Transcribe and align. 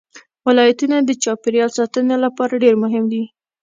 ولایتونه 0.47 0.97
د 1.01 1.09
چاپیریال 1.23 1.71
ساتنې 1.77 2.15
لپاره 2.25 2.61
ډېر 2.63 2.75
مهم 2.83 3.03
دي. 3.11 3.23